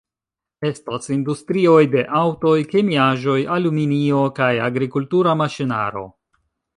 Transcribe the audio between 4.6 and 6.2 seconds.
agrikultura maŝinaro.